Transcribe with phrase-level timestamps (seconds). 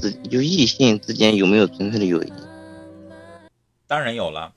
[0.00, 2.32] 之就异性之间有没有纯粹的友谊？
[3.86, 4.54] 当然有了，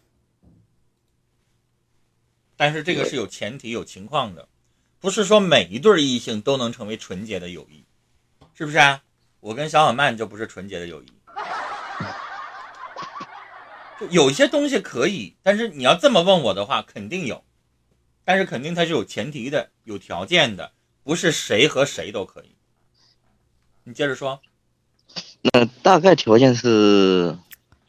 [2.55, 4.47] 但是这个是有前提、有情况的，
[4.99, 7.83] 不是说每一对异性都能成为纯洁的友谊，
[8.53, 9.03] 是不是啊？
[9.39, 11.07] 我跟小小曼就不是纯洁的友谊，
[13.99, 17.43] 就有些东西可以，但是你要这么问我的话，肯定有，
[18.23, 20.71] 但是肯定它是有前提的、有条件的，
[21.03, 22.55] 不是谁和谁都可以。
[23.83, 24.41] 你接着说。
[25.43, 27.37] 那大概条件是，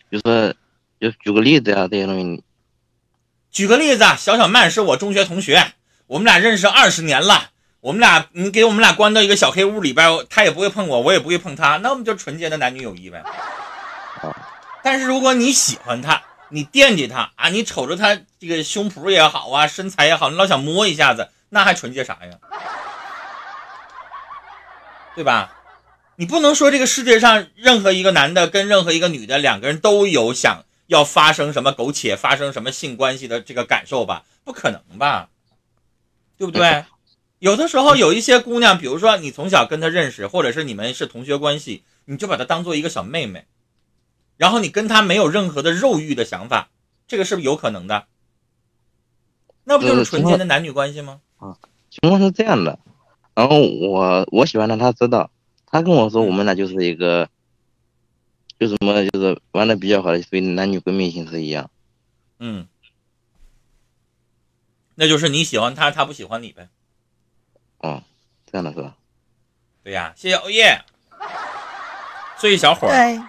[0.08, 0.52] 比如说，
[1.00, 2.42] 就举个例子啊，这些东西。
[3.52, 5.72] 举个例子啊，小小曼是我中学同学，
[6.08, 7.50] 我们俩认识二十年了。
[7.80, 13.22] 我们俩，你给我们俩关到一个小黑屋里边，他也不会碰我，我也不会碰他，那我们就纯洁的男女友谊呗。
[14.82, 22.38] 但是如果你喜欢他，你惦记他啊，你瞅着他这个胸脯也好啊，身材也好，你老想摸一下子，那还纯洁啥呀？
[25.14, 25.52] 对吧？
[26.16, 34.24] 你不能说这个世界上任何一个男的跟任何一个女的两个人都有想要发生什么苟且、发生什么性关系的这个感受吧？
[34.44, 35.28] 不可能吧？
[36.36, 36.84] 对不对？
[37.38, 43.46] 有的时候有一些姑娘，比如说你从小跟她认识，或者是你们是同学关系，你就把她当做一个小妹妹，
[44.36, 46.70] 然后你跟她没有任何的肉欲的想法，
[47.06, 48.04] 这个是不是有可能的？
[49.64, 51.20] 那不就是纯洁的男女关系吗？
[51.38, 51.56] 啊，
[51.90, 52.78] 情况是这样的，
[53.34, 55.30] 然后我我喜欢的，她知道。
[55.74, 57.28] 他跟我说，我们俩就是一个，
[58.60, 61.68] 就什么，就是玩的比较好的，所以男女闺蜜形式一样。
[62.38, 62.68] 嗯，
[64.94, 66.68] 那就是你喜欢他，他不喜欢你呗。
[67.78, 68.04] 哦，
[68.46, 68.96] 这样的是吧？
[69.82, 70.80] 对呀，谢谢欧耶。
[72.38, 73.28] 所以小伙儿，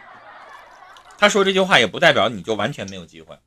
[1.18, 3.40] 他说这句话也不代表你就完全没有机会。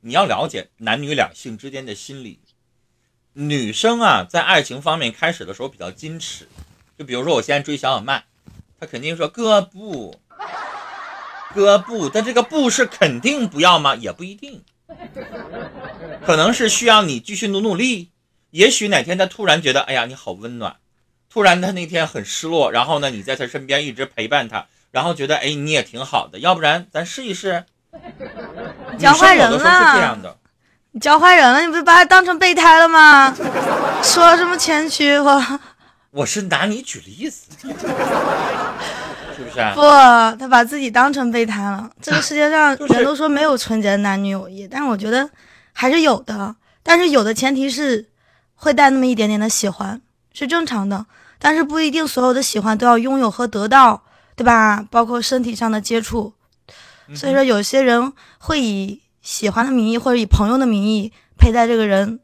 [0.00, 2.40] 你要了解男女两性之间的心理。
[3.34, 6.48] 女生啊，在爱情方面开始的时候比较矜持。
[7.00, 8.24] 就比如说，我现在追小小曼，
[8.78, 10.14] 他肯定说哥不，
[11.54, 13.94] 哥不，但这个不是肯定不要吗？
[13.94, 14.62] 也不一定，
[16.26, 18.10] 可能是需要你继续努努力。
[18.50, 20.76] 也许哪天他突然觉得，哎呀，你好温暖，
[21.30, 27.64] 突然他那天很失落，然后呢，你在他身边一直陪伴他，然后觉得，哎，你也挺好的，要不然咱试一试。
[28.98, 30.36] 教坏人了，
[30.92, 33.34] 你教坏人了，你不是把他当成备胎了吗？
[34.02, 35.58] 说什么谦虚话？
[36.12, 37.68] 我是拿你举例子， 是
[39.44, 39.60] 不是？
[39.74, 39.80] 不，
[40.38, 41.88] 他把自己当成备胎了。
[42.02, 45.30] 这个世界上 人都说没有纯洁的男女友谊，但是我觉得
[45.72, 46.56] 还是有的。
[46.82, 48.08] 但是有的前提是
[48.56, 50.00] 会带那么一点点的喜欢，
[50.32, 51.06] 是正常的。
[51.38, 54.02] 但是不一定所有的喜欢都要拥有和得到，
[54.34, 54.84] 对吧？
[54.90, 56.34] 包括身体上的接触。
[57.14, 62.18] 所以说，有些人会以喜欢的名义或者以朋友的名义陪在这个人。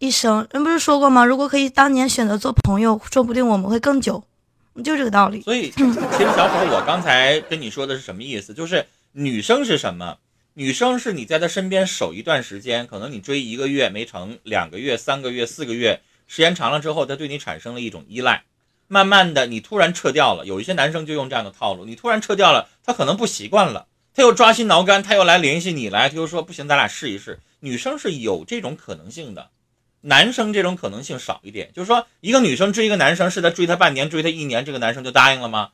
[0.00, 1.26] 一生人不是说过吗？
[1.26, 4.24] 如果可以当年选择做朋友，说不定我们会更久，
[4.82, 5.42] 就这个道理。
[5.42, 5.92] 所以，其实
[6.34, 8.54] 小伙，我刚才跟你说的是什么意思？
[8.54, 10.16] 就是女生是什么？
[10.54, 18.44] 女生是你在她身边守一段时间，可能你追一个月没成，两个月、三个月、四个月，时间长了之后，她对你产生了一种依赖。
[18.88, 20.46] 慢慢的，你突然撤掉了。
[20.46, 27.38] 有一些男生就用这样的套路，你突然撤掉了，他可能不习惯了，他又抓心挠肝，他又来联系你来，他又说不行，咱俩试一试。
[27.60, 29.50] 女生是有这种可能性的。
[30.02, 35.72] 男生这种可能性少一点，就是说，一个女生追一个男生，是在追他半年，追他一年，这个男生就答应了吗？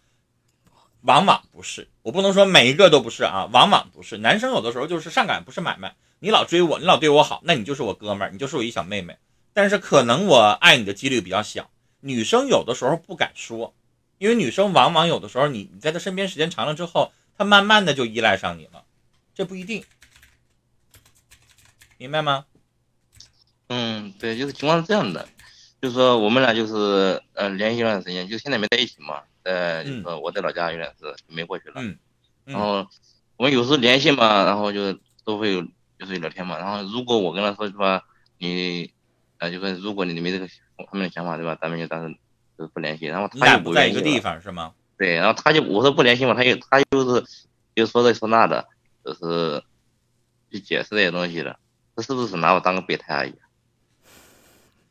[1.02, 4.18] 往往不是，我不能说每一个都不是啊，往往不是。
[4.18, 9.16] 男生有的时候就是上赶不是买卖，你老追我，你老对我好，那你就是我哥们儿，你就是我一小妹妹。
[9.52, 11.70] 但是可能我爱你的几率比较小。
[12.00, 13.72] 女生有的时候不敢说，
[14.18, 18.82] 因为女生往往有的时候，你你在她身边时间长了之后，她慢慢的就依赖上你了，
[19.34, 19.84] 这不一定，
[21.98, 22.46] 明白吗？
[23.68, 25.28] 嗯，对，就是情况是这样的，
[25.82, 31.98] 就是说我们俩就是呃联系一段时间，就现在没在一起嘛，呃，就是说我在老家有点事没过去了，嗯，
[32.44, 32.86] 然后
[33.36, 35.62] 我们有时候联系嘛，然后就都会有
[35.98, 38.02] 就是聊天嘛，然后如果我跟他说是吧，
[38.38, 38.92] 你，
[39.38, 40.46] 呃，就说如果你没这个
[40.76, 42.16] 他们的想法对吧，咱们就当时
[42.56, 44.72] 就不联系，然后他也不在一个地方是吗？
[44.96, 47.24] 对，然后他就我说不联系嘛，他又他就是
[47.74, 48.66] 就说这说那的，
[49.04, 49.62] 就是
[50.50, 51.58] 去解释这些东西的，
[51.94, 53.34] 他是不是拿我当个备胎而已？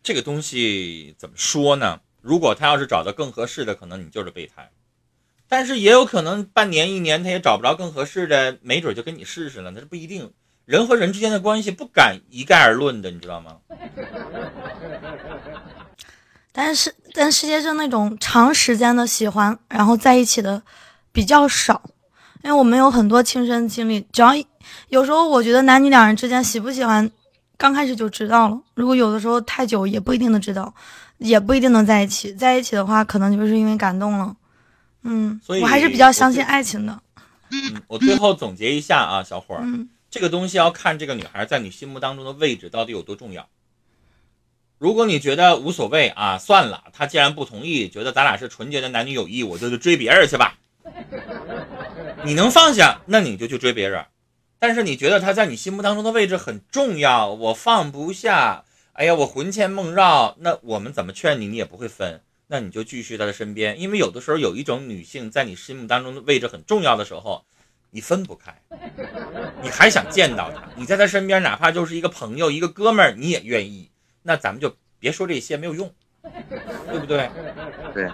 [0.06, 2.00] 这个东西怎么说呢？
[2.22, 4.66] 如果他要是找到更合适的，可能你就是备胎；
[5.50, 10.32] 但是也有可能半年一年他也找不着更合适的，没准就跟你试试了，那是不一定。
[10.66, 13.58] 人和人之间的关系不敢一概而论的，你知道吗？
[16.52, 20.62] 但是，但世界上那种长时间的喜欢，然后在一起的
[21.12, 21.82] 比较少，
[22.44, 24.02] 因为我们有很多亲身经历。
[24.12, 24.36] 只要
[24.90, 27.12] 有时候，我觉得男女两人之间喜不喜欢。
[27.58, 30.74] 刚开始就知道了，如果有的时候太久也不一定能知道，
[31.18, 32.34] 也不一定能在一起。
[32.34, 34.36] 在一起的话，可能就是因为感动了，
[35.04, 37.00] 嗯，所以我还是比较相信爱情的。
[37.52, 43.48] 嗯，我最后总结一下啊，小伙儿，嗯这个东西要看这个女孩在你心目当中的位置到底有多重要。
[44.78, 50.58] 如果你觉得无所谓啊，算了，她既然不同意，觉得咱俩是纯洁的男女友谊，我就去追别人去吧。
[52.24, 54.06] 你能放下，那你就去追别人。
[54.60, 58.64] 但是你觉得他在你心目当中的位置很重要，我放不下，
[58.94, 67.44] 哎呀，我魂牵梦绕，那我们怎么劝你，你也不会分，那你就继续在他身边，因为有的时候有一种女性在你心目当中的位置很重要的时候，
[67.92, 68.54] 你分不开，
[69.62, 73.90] 你还想见到她，你在她身边，哪怕就是一个朋友、一个哥们儿，你也愿意，
[74.24, 75.94] 那咱们就别说这些，没有用，
[76.90, 77.30] 对不对？
[77.94, 78.10] 对，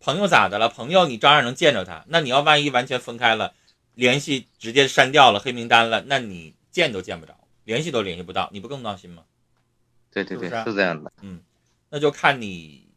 [0.00, 0.68] 朋友咋的了？
[0.68, 3.52] 朋友你照样能见着他，那你要万一完全分开了，
[3.94, 9.24] 联系直接删掉了黑名单了，那你见都见不着，联系都联系不到，你不更闹心吗？
[10.10, 11.12] 对对对，是是啊是这样的。
[11.22, 11.40] 嗯
[11.90, 12.88] 那就看你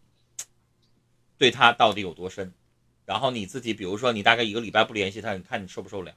[1.38, 2.53] 对他到底有多深，
[3.06, 6.13] 然后你自己，比如说你大概一个礼拜不联系他，你看你受不受了，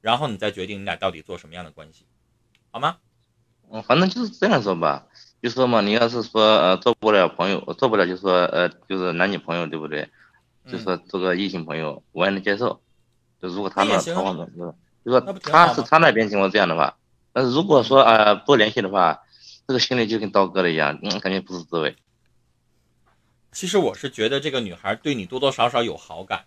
[0.00, 2.04] 然后你再决定你俩到底做什么样的关系，
[2.70, 2.98] 好吗？
[3.72, 5.06] 嗯，反正就是这样说吧，
[5.42, 10.08] 就说嘛，你要是说呃做不了朋友，做不了就说呃就是男女朋友，对不对？
[10.66, 12.80] 就嗯说做个异性朋友，我也能接受。
[13.40, 16.96] 就如果他那那也行啊他方面就就说他是他那边情况这样的话，
[17.32, 19.22] 但是如果说呃不联系的话，
[19.66, 21.96] 这个心里就跟刀割了一样，嗯，感觉不是滋味。
[23.52, 26.44] 其实我是觉得这个女孩对你多多少少有好感，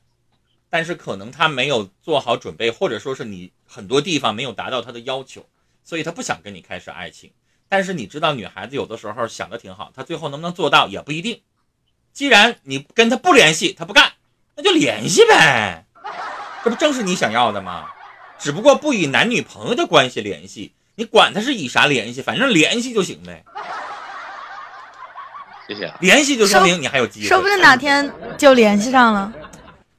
[0.69, 5.45] 但是可能她没有做好准备，或者说是你很多地方没有达到她的要求，
[5.83, 7.31] 所以她不想跟你开始爱情。
[7.67, 11.41] 但是你知道，女孩子有的时候想的挺好，她最后能不能做到也不一定。
[12.13, 14.13] 既然你跟她不联系，她不干，
[14.55, 15.82] 那就联系呗，
[16.63, 17.85] 这不正是你想要的吗？
[18.39, 23.43] 只不过不以男女朋友的关系联系，你管他是以啥联系，反正联系就行呗。
[25.67, 25.97] 谢谢啊。
[26.01, 29.31] 联系就说明你还有机会，说不定哪天就联系上了。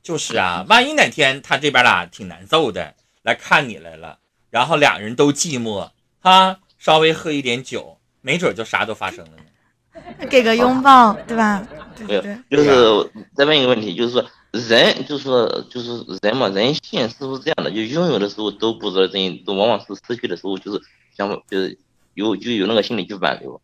[0.02, 4.18] 就是啊，万一哪天他这边俩挺难受的，来看你来了，
[4.50, 5.88] 然后俩人都寂寞，
[6.20, 10.26] 哈，稍微喝一点酒，没准就啥都发生了呢。
[10.28, 11.66] 给个拥抱，对吧？
[11.96, 12.38] 对没？
[12.50, 14.22] 有，就是再问一个问题，就是说
[14.54, 17.70] 人，就是说就是人嘛，人性是不是这样的？
[17.72, 20.80] 就拥有的时候都不知道珍惜，都往往是失去的时候，就是
[21.16, 21.76] 想就是
[22.14, 23.60] 有就有那个心理去挽留。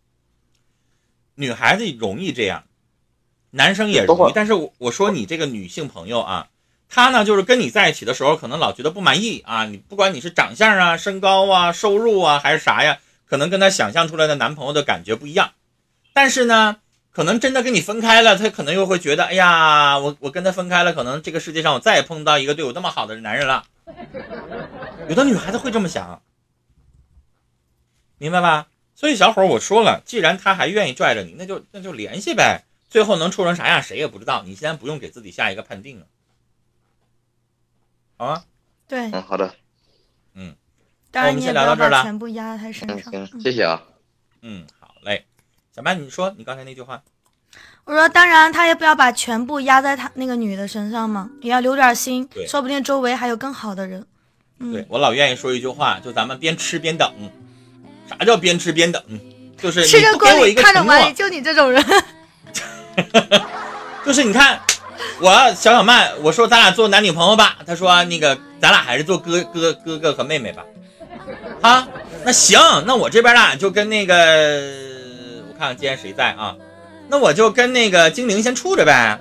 [1.36, 2.64] 女孩子容易这样，
[3.50, 4.32] 男生也容易。
[4.34, 6.48] 但是我我说你这个女性朋友啊，
[6.88, 9.66] 她呢就是跟你在一起的时候，可能老觉得不满意啊。
[9.66, 15.52] 你不管你是长相啊、身高啊、收入啊还是啥呀，可能跟她想象出来的男朋友的感觉不一样。
[16.12, 16.78] 但是呢，
[17.12, 23.64] 可能真的跟你分开了，他可能又会觉得，哎呀，我我跟他分开了，可能这个世界上我再也碰不到一个对我那么好的男人了。
[25.08, 26.22] 有的女孩子会这么想，
[28.18, 28.68] 明白吧？
[28.94, 32.64] 所以小伙，我说了，既然他还愿意拽着你，那就那就联系呗。
[32.88, 34.42] 最后能处成啥样，谁也不知道。
[34.44, 36.04] 你先不用给自己下一个判定啊，
[38.18, 38.44] 好吗？
[38.86, 39.54] 对，嗯，好的，
[40.34, 40.54] 嗯
[41.10, 43.12] 当然你也不要把全部压在他身嗯，上。
[43.26, 43.82] 行，谢谢啊。
[44.42, 45.24] 嗯，好嘞。
[45.74, 47.00] 小曼，你说你刚才那句话，
[47.84, 54.04] 我说，当然他也不要把全部压在他那个女的身上嘛，也要留点心，说不定周围还有更好的人。
[54.58, 57.12] 嗯，对我老愿意说一句话，就咱们边吃边等。
[58.08, 59.00] 啥叫边吃边等？
[59.56, 61.84] 就是吃着锅里看着碗里，，就你这种人。
[64.04, 64.60] 就是你看，
[65.20, 70.64] 我小小曼，我说咱俩做男女朋友吧，他说那个咱俩还是做哥哥哥哥和妹妹吧。
[71.60, 71.86] 啊，
[72.24, 74.89] 那行，那我这边俩就跟那个，我
[75.60, 76.56] 看看今天谁在啊？
[77.06, 79.18] 那我就跟那个精灵先处着呗，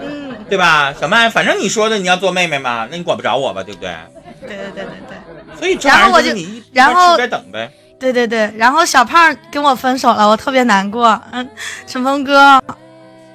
[0.00, 0.94] 嗯，对吧？
[0.98, 3.94] 小麦，反正你说的你要做妹妹嘛，那你管不着我吧，对不对？
[4.40, 6.34] 对对对对对所以这玩意然后我就
[6.72, 7.70] 然后边等呗。
[7.98, 8.50] 对对对。
[8.56, 11.20] 然后小胖跟我分手了，我特别难过。
[11.32, 11.46] 嗯，
[11.86, 12.62] 陈峰哥，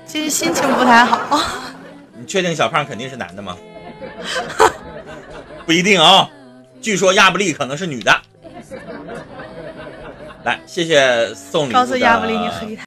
[0.08, 1.40] 其实心情不太好。
[2.18, 3.56] 你确定小胖肯定是男的吗？
[5.68, 6.28] 不一定啊、
[6.82, 8.20] 据说亚布力可能是女的。
[10.44, 11.80] 来，谢谢送礼物的。
[11.80, 12.80] 告诉亚布力你黑他。